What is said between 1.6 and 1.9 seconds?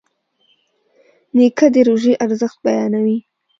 د